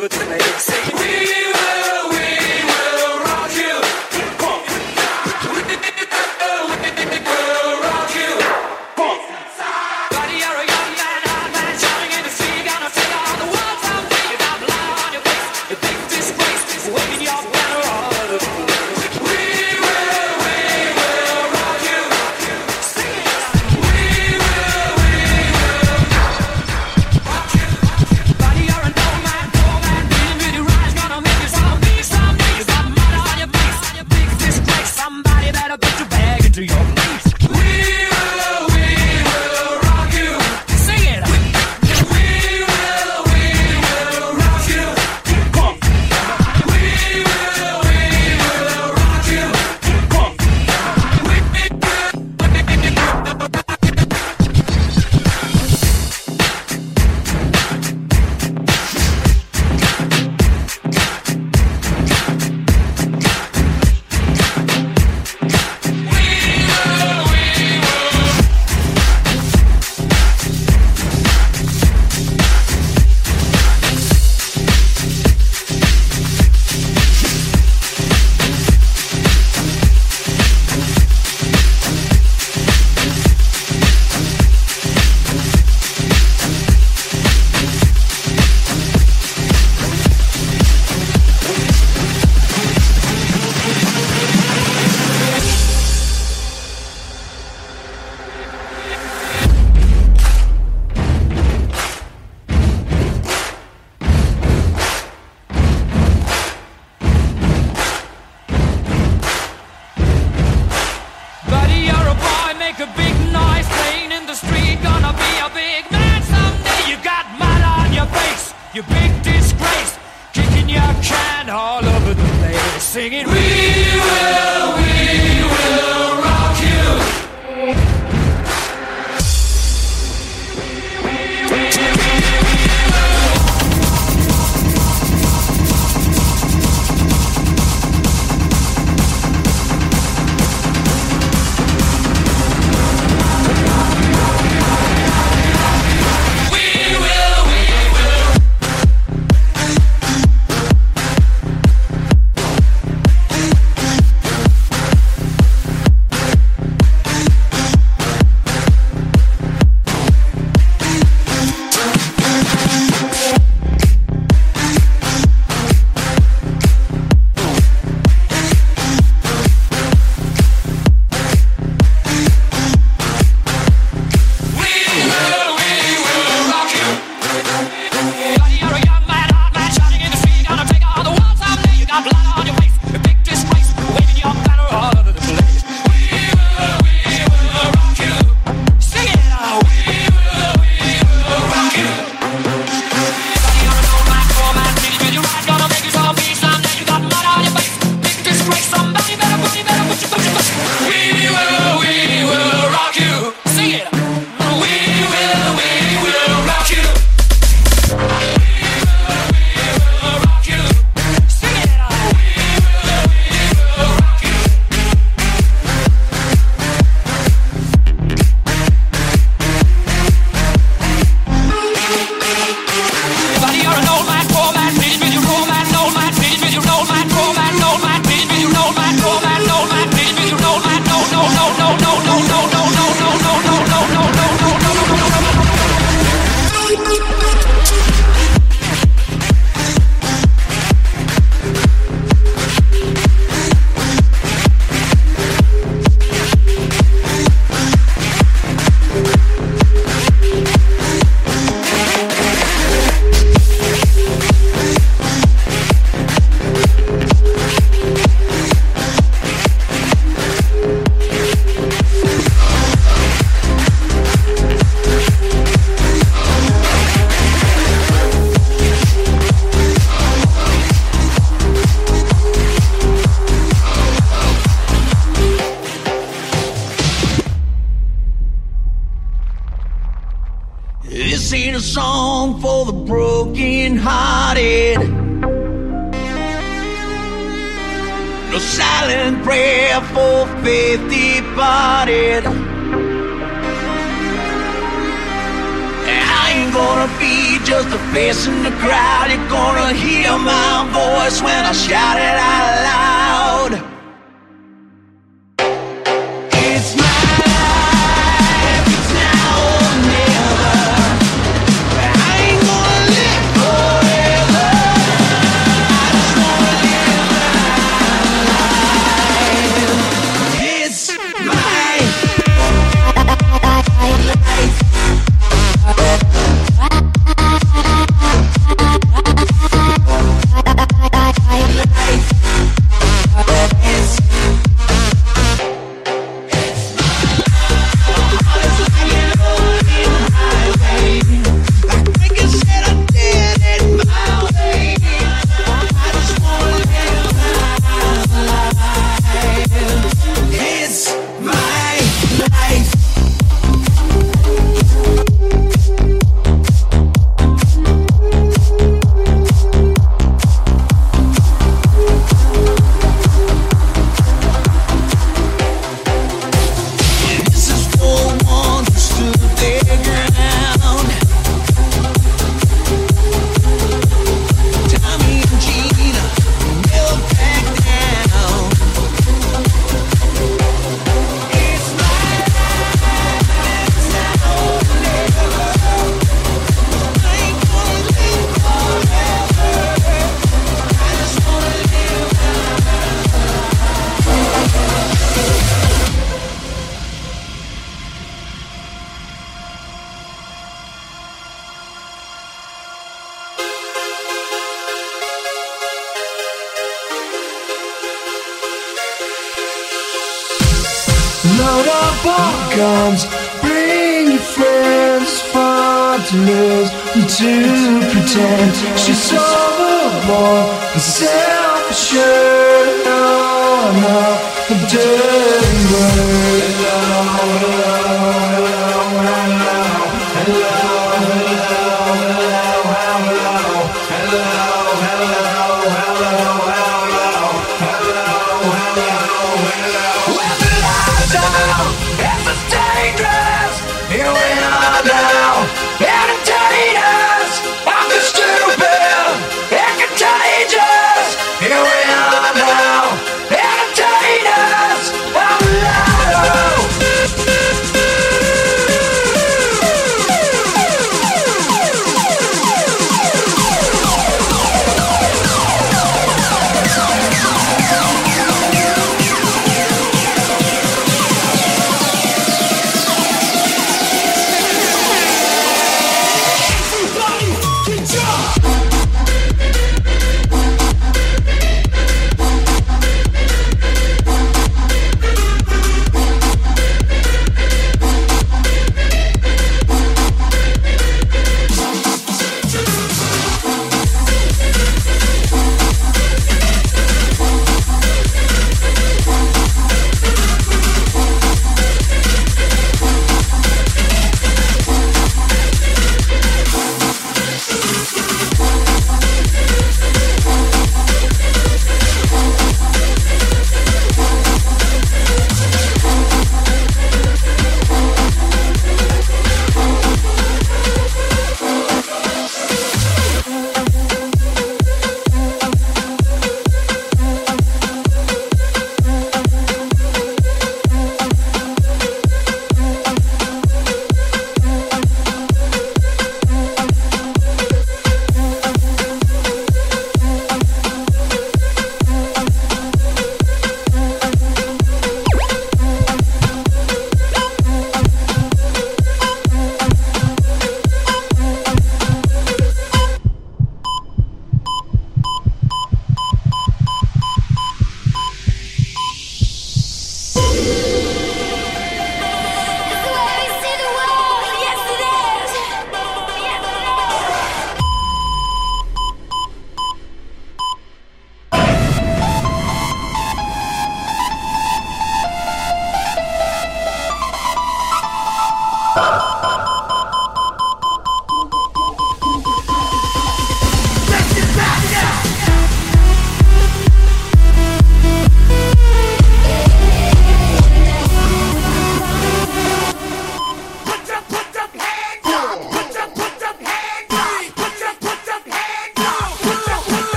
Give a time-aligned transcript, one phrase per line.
[0.00, 0.99] never gonna exit.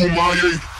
[0.00, 0.79] Kumaye.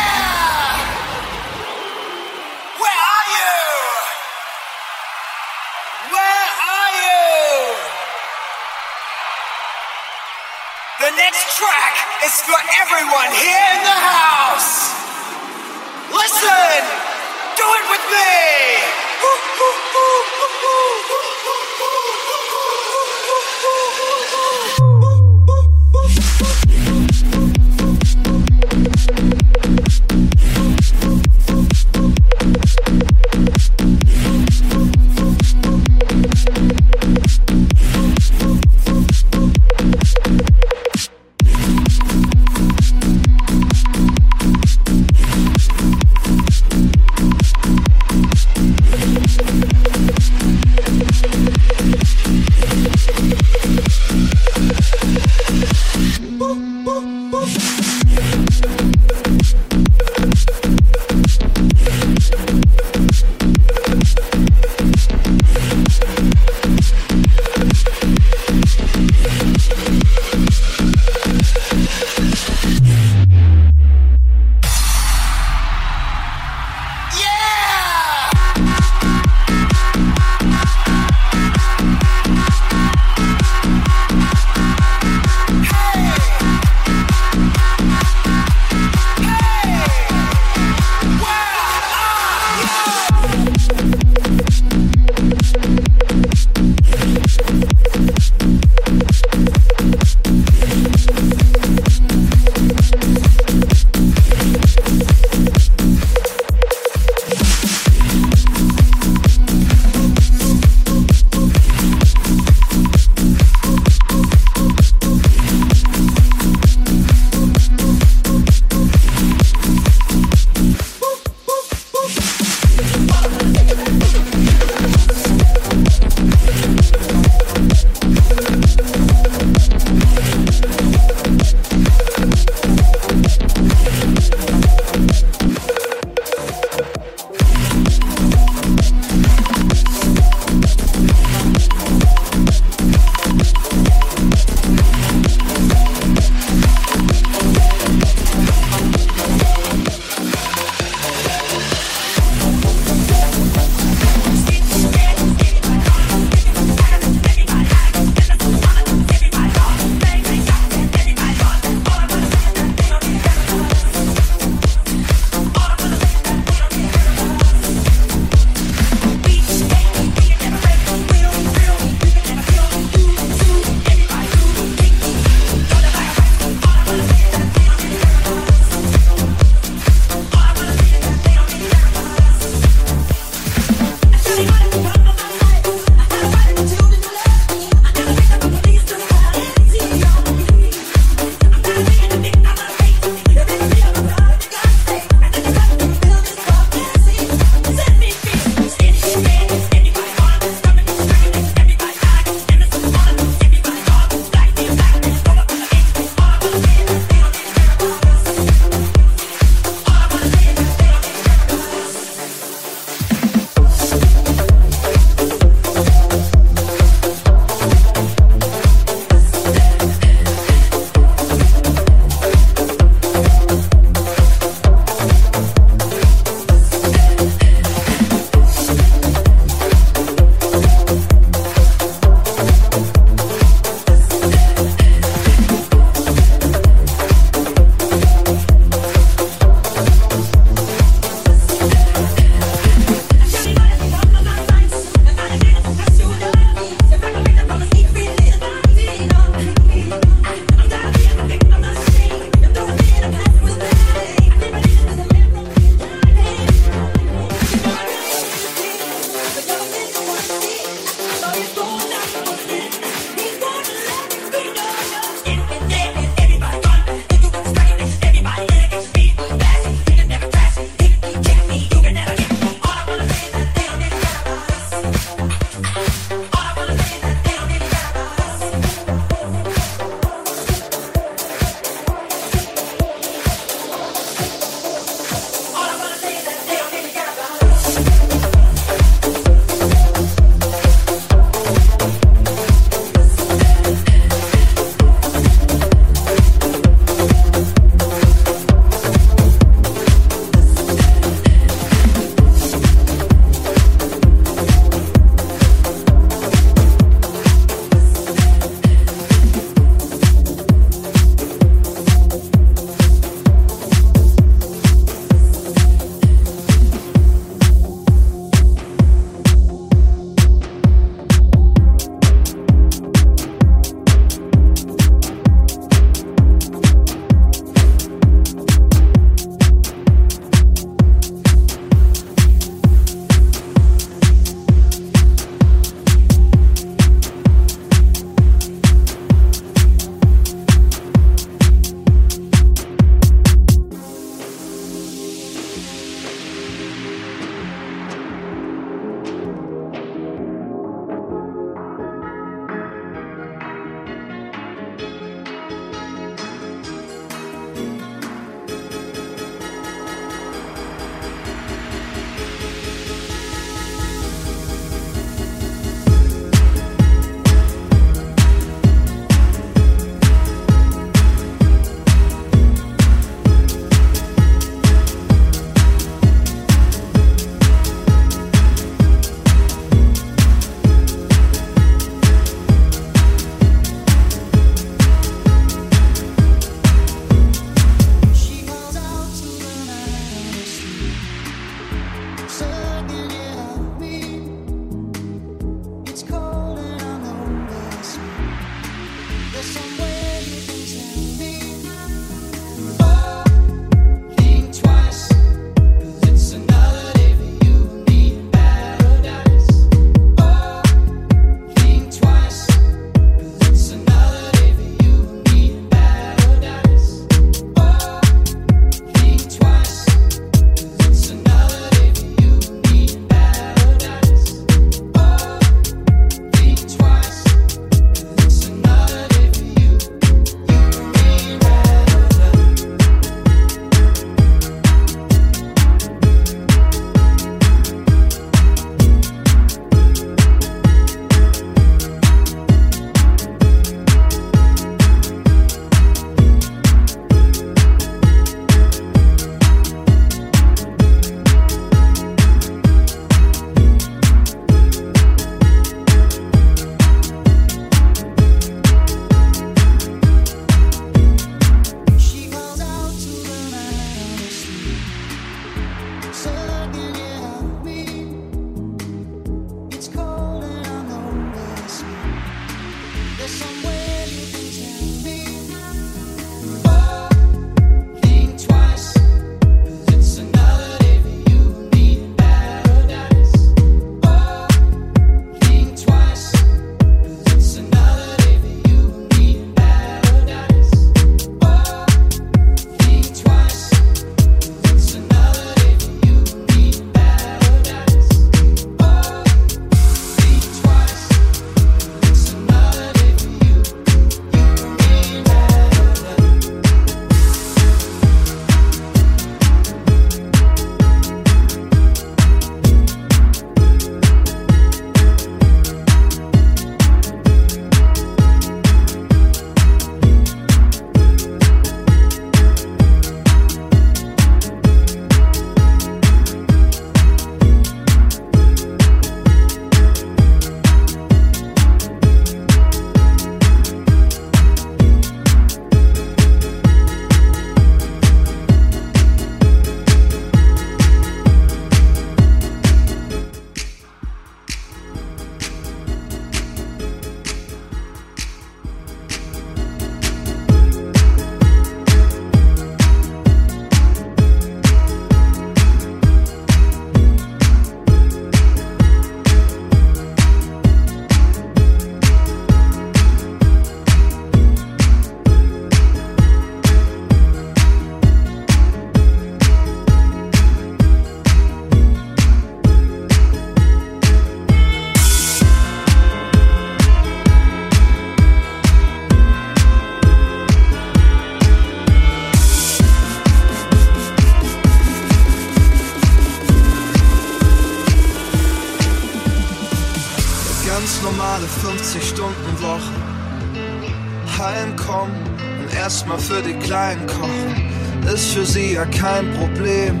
[599.06, 600.00] kein Problem.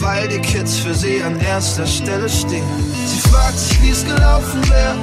[0.00, 2.64] Weil die Kids für sie an erster Stelle stehen.
[3.06, 4.96] Sie fragt sich, wie es gelaufen wäre,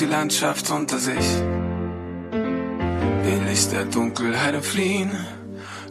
[0.00, 1.28] die Landschaft unter sich.
[2.30, 5.10] Will ich der Dunkelheit entfliehen?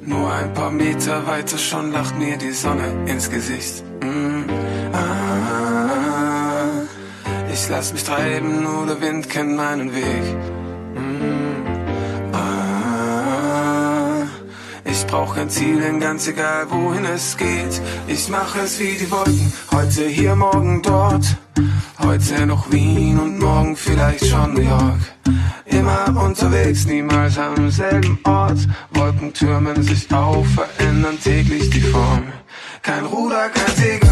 [0.01, 3.83] Nur ein paar Meter weiter schon lacht mir die Sonne ins Gesicht.
[4.01, 4.43] Mm,
[4.93, 6.69] ah,
[7.51, 10.56] ich lass mich treiben, nur der Wind kennt meinen Weg.
[15.07, 17.81] Brauch kein Ziel, denn ganz egal wohin es geht.
[18.07, 21.25] Ich mache es wie die Wolken, heute hier, morgen dort.
[21.99, 24.99] Heute noch Wien und morgen vielleicht schon New York.
[25.65, 28.59] Immer unterwegs, niemals am selben Ort.
[28.91, 32.23] Wolken türmen sich auf, verändern täglich die Form.
[32.81, 34.09] Kein Ruder, kein Segel,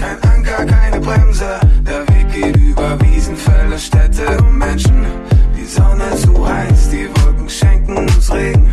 [0.00, 1.60] kein Anker, keine Bremse.
[1.86, 5.06] Der Weg geht über Wiesen, Felder, Städte und Menschen.
[5.56, 8.65] Die Sonne zu heiß, die Wolken schenken uns Regen.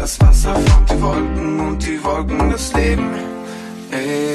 [0.00, 3.10] Das Wasser formt die Wolken und die Wolken das Leben.
[3.90, 4.34] Ey.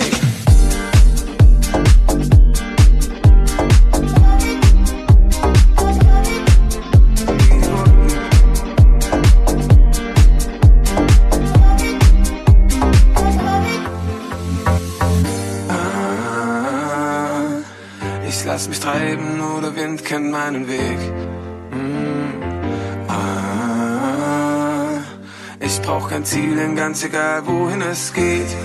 [15.68, 17.41] Ah,
[18.28, 21.35] ich Lass mich treiben, nur der Wind kennt meinen Weg.
[25.66, 28.55] Ich brauch kein Ziel, denn ganz egal wohin es geht.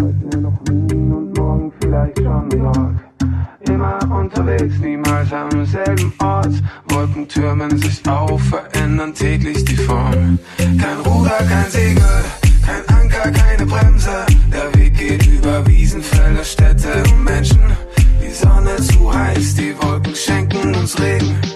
[0.00, 3.72] Heute noch Wien und morgen vielleicht schon New.
[3.72, 6.54] Immer unterwegs, niemals am selben Ort.
[6.88, 10.38] Wolken türmen sich auf, verändern täglich die Form.
[10.58, 12.24] Kein Ruder, kein Segel,
[12.66, 14.26] kein Anker, keine Bremse.
[14.52, 17.62] Der Weg geht über Wiesen, Felder, Städte und Menschen.
[18.22, 21.53] Die Sonne zu heiß, die Wolken schenken uns Regen.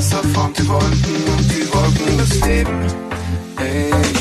[0.00, 0.88] Wasser formt die Wolken
[1.36, 2.86] und die Wolken das Leben.
[3.58, 4.19] Ey.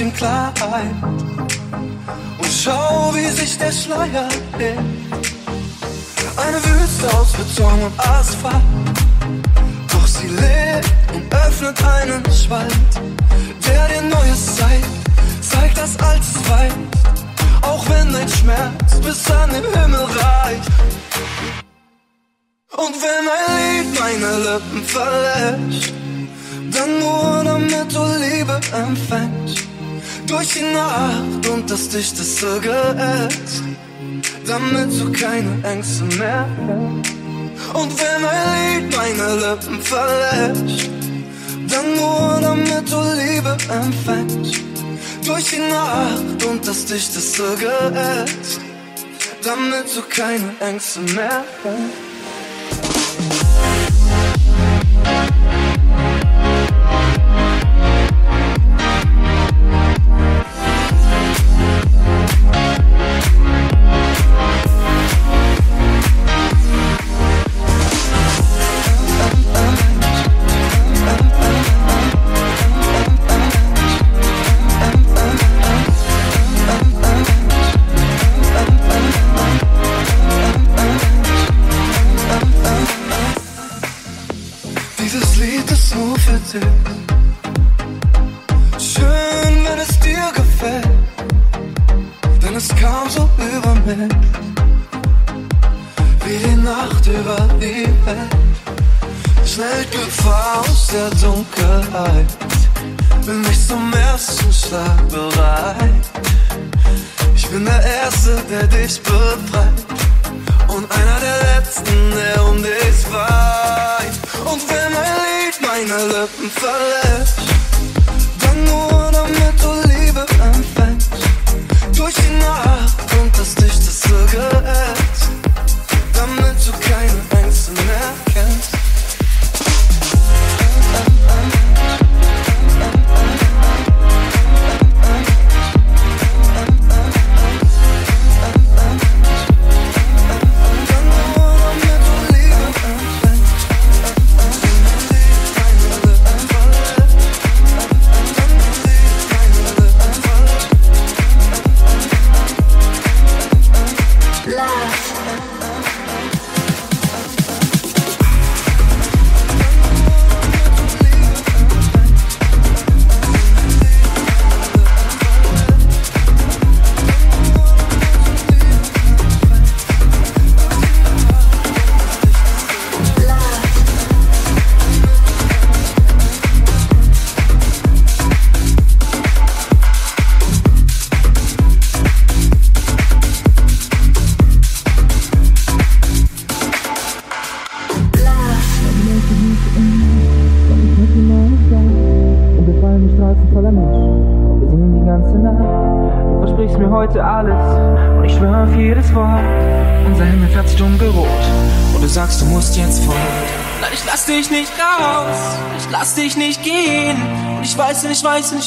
[0.00, 0.94] Bisschen Klarheit
[2.38, 4.28] und schau, wie sich der Schleier
[4.58, 4.78] hebt.
[6.36, 8.62] Eine Wüste aus Beton und Asphalt,
[9.92, 12.79] doch sie lebt und öffnet einen Spalt,
[32.40, 33.62] Schnitzel geätzt,
[34.46, 37.74] damit du keine Ängste mehr hast.
[37.74, 40.88] Und wenn mein Lied meine Lippen verlässt,
[41.68, 44.62] dann nur damit du Liebe empfängst.
[45.26, 48.60] Durch die Nacht und das dichteste Geätzt,
[49.44, 52.09] damit du keine Ängste mehr hast.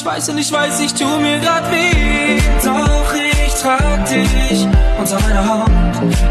[0.04, 2.38] ich weiß und ich weiß, ich tu mir grad weh.
[2.62, 5.70] Doch ich trag dich unter meiner Haut.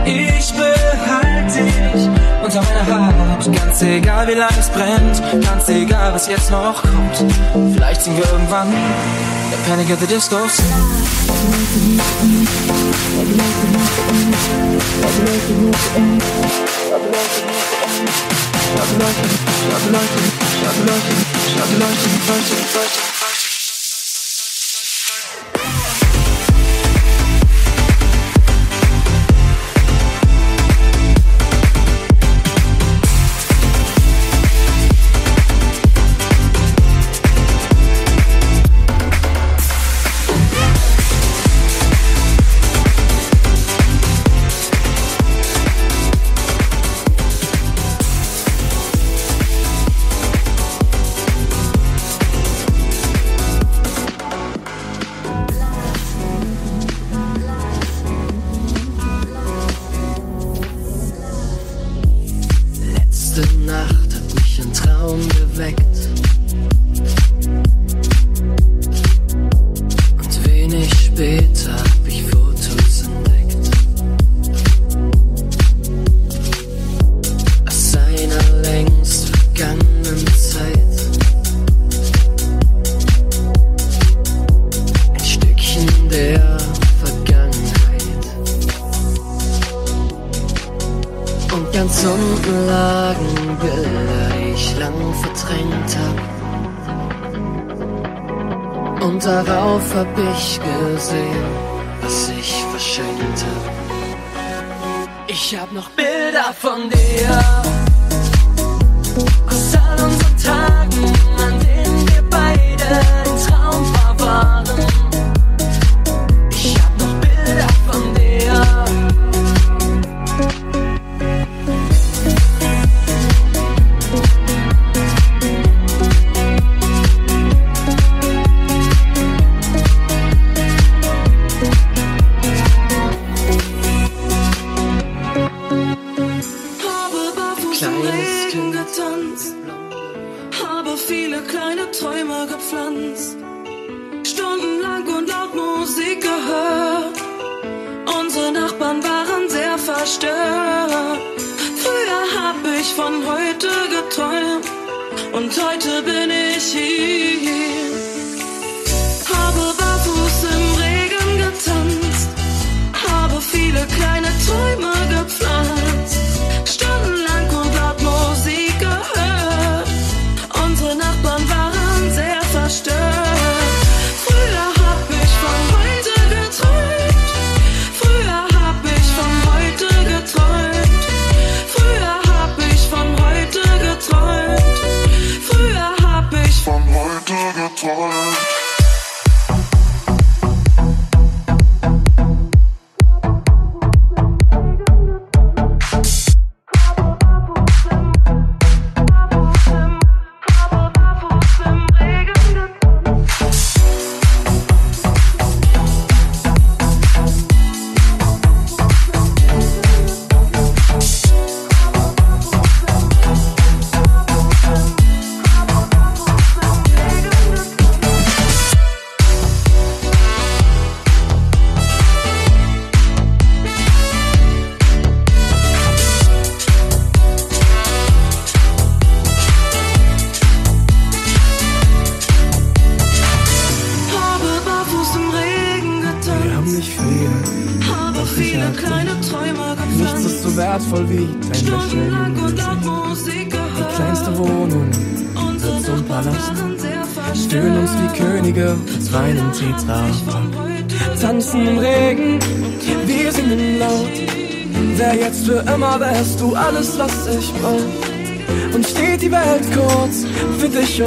[0.05, 2.07] Ich behalte dich
[2.43, 3.51] unter meiner Haut.
[3.51, 5.43] Ganz egal, wie lange es brennt.
[5.43, 7.25] Ganz egal, was jetzt noch kommt.
[7.73, 10.37] Vielleicht sind wir irgendwann der Panic at the Disco.
[22.73, 23.12] Song.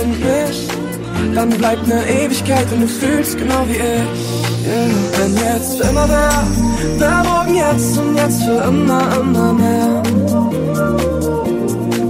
[0.02, 0.68] Und mich,
[1.34, 4.36] dann bleibt ne Ewigkeit und du fühlst genau wie ich.
[4.66, 4.88] Yeah.
[5.18, 6.44] Wenn jetzt für immer wär,
[6.98, 10.02] wär morgen jetzt und jetzt für immer, immer mehr.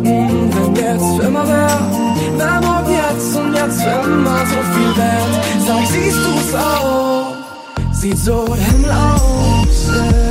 [0.02, 1.78] Mm, Wenn jetzt für immer wär,
[2.38, 5.32] wär morgen jetzt und jetzt für immer so viel wert.
[5.66, 7.34] Sag, siehst du's auch?
[7.92, 9.88] Sieht so Himmel aus.
[9.94, 10.25] Yeah.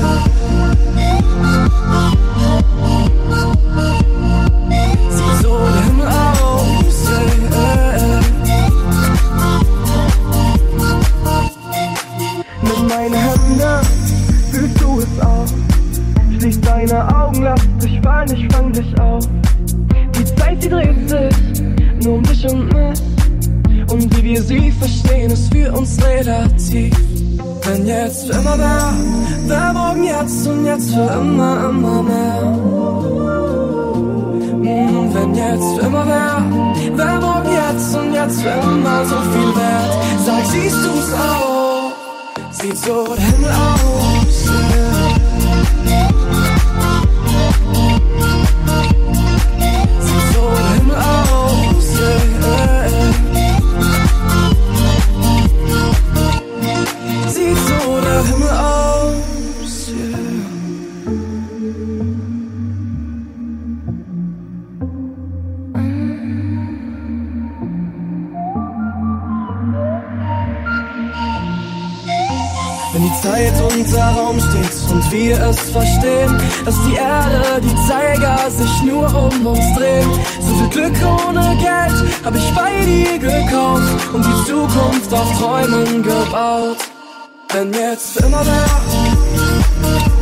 [22.51, 23.01] Und mich.
[23.91, 26.93] Und wie wir sie verstehen, ist für uns relativ.
[27.63, 28.93] Wenn jetzt für immer wär,
[29.47, 32.41] wär morgen jetzt und jetzt für immer, immer mehr.
[34.61, 36.43] Mm, Wenn jetzt für immer wär,
[36.95, 39.93] wär morgen jetzt und jetzt für immer so viel wert.
[40.25, 41.91] Sag, siehst du's auch?
[42.51, 44.14] Sieht so der Himmel aus.
[73.45, 79.07] Zeit unser Raum steht und wir es verstehen, dass die Erde, die Zeiger sich nur
[79.07, 80.09] um uns drehen.
[80.39, 80.95] So viel Glück
[81.27, 86.77] ohne Geld hab ich bei dir gekauft und die Zukunft auf Träumen gebaut.
[87.51, 90.14] Wenn jetzt immer wär.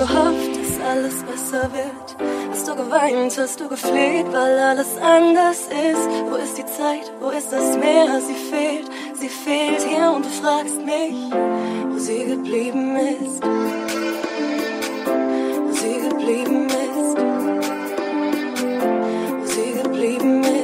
[0.00, 2.16] Gehofft, dass alles besser wird?
[2.50, 6.08] Hast du geweint, hast du gefleht, weil alles anders ist?
[6.28, 8.20] Wo ist die Zeit, wo ist das Meer?
[8.20, 11.16] Sie fehlt, sie fehlt hier und du fragst mich,
[11.90, 13.42] wo sie geblieben ist.
[15.66, 17.16] Wo sie geblieben ist.
[19.38, 20.59] Wo sie geblieben ist.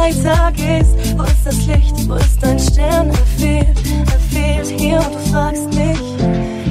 [0.00, 0.96] weitergehst.
[1.16, 2.08] Wo ist das Licht?
[2.08, 3.10] Wo ist dein Stern?
[3.10, 3.78] Er fehlt,
[4.14, 6.00] er fehlt hier und du fragst mich,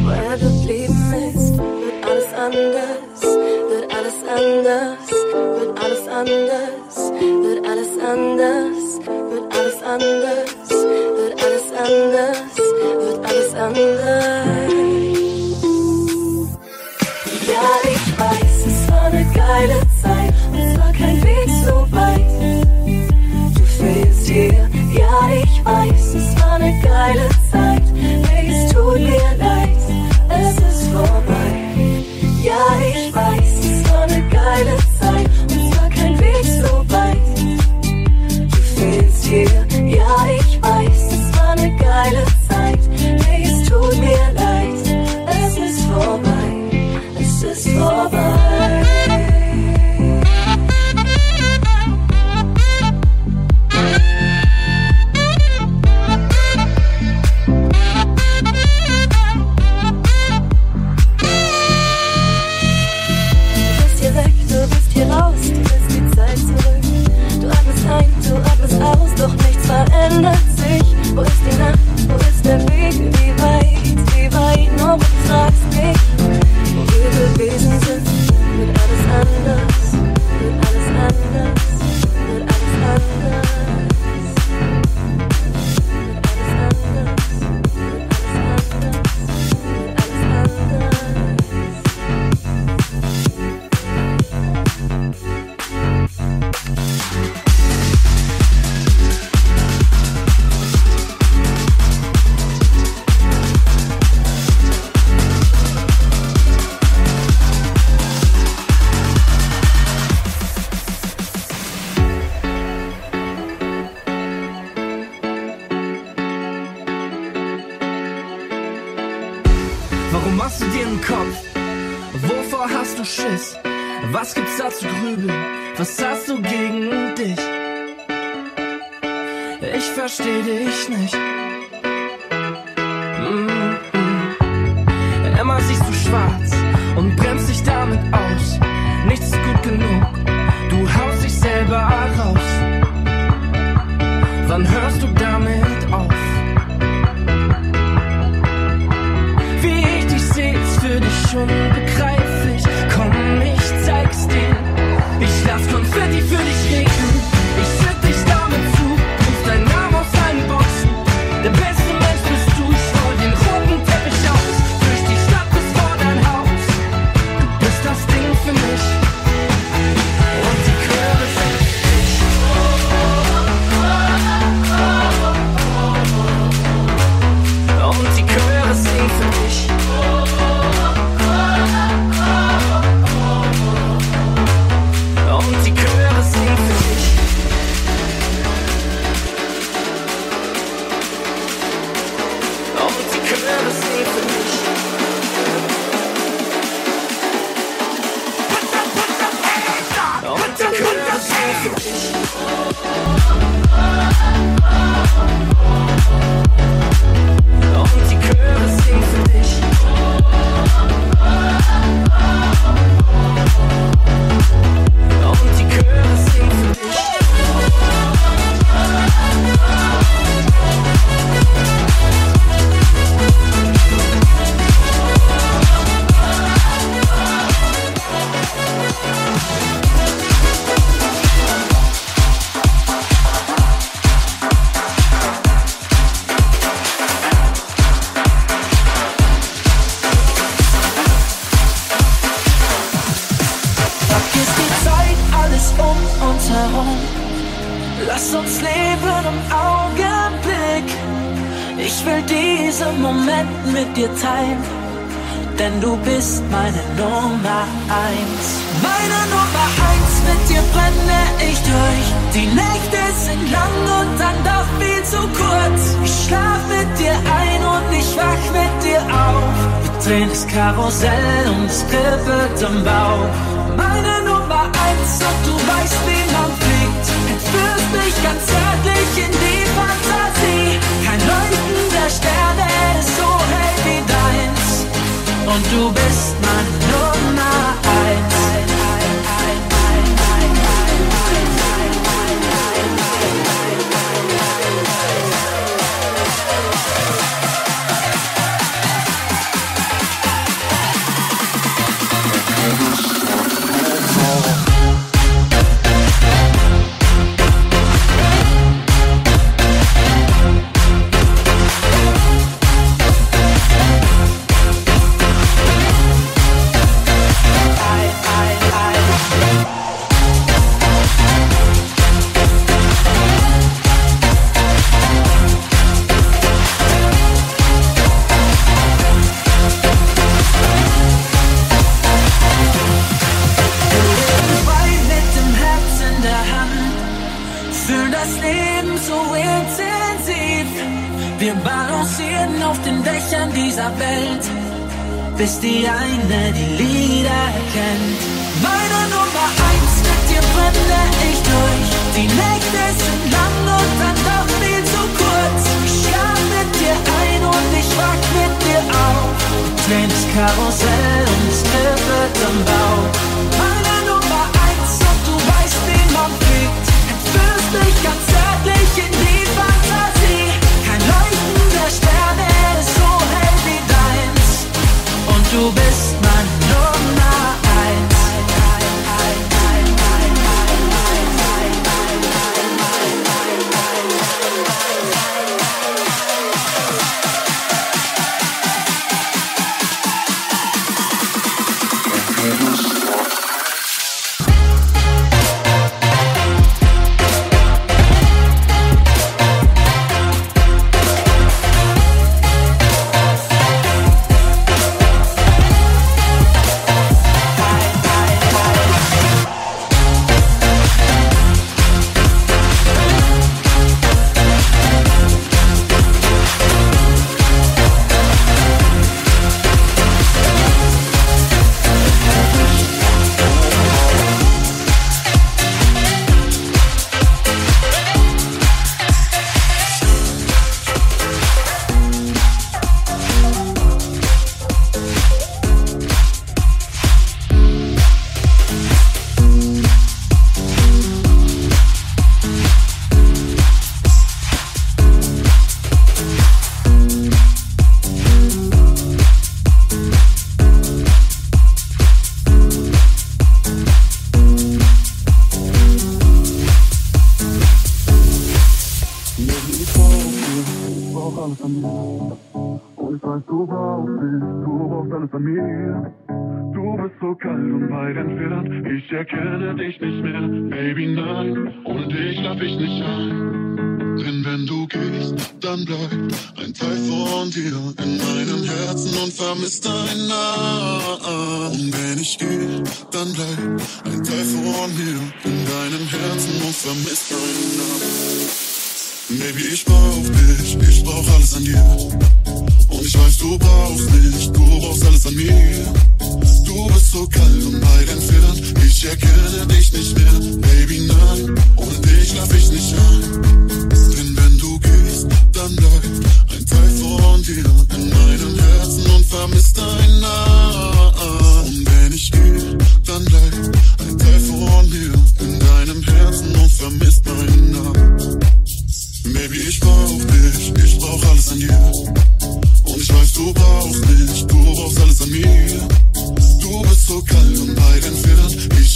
[0.04, 1.58] wo er geblieben ist.
[1.58, 3.22] Wird alles anders,
[3.70, 5.06] wird alles anders,
[5.58, 6.98] wird alles anders,
[7.44, 8.78] wird alles anders,
[9.32, 10.70] wird alles anders,
[11.18, 12.38] wird alles anders,
[13.04, 13.96] wird alles anders.
[17.52, 22.59] Ja, ich weiß, es war eine geile Zeit und es war kein Weg so weit
[23.94, 24.70] bist hier.
[24.94, 27.84] Ja, ich weiß, es war eine geile Zeit.
[28.30, 29.78] Hey, es tut mir leid,
[30.30, 31.52] es ist vorbei.
[32.44, 35.30] Ja, ich weiß, es war eine geile Zeit.
[35.52, 37.18] Und war kein Weg so weit.
[38.52, 39.66] Du fehlst hier.
[39.86, 42.39] Ja, ich weiß, es war eine geile Zeit.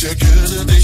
[0.06, 0.83] Entfernt, ich erkenne dich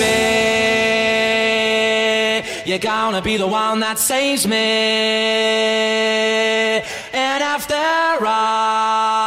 [0.00, 0.40] baby.
[2.64, 4.56] You're gonna be the one that saves me.
[7.12, 9.19] And after all.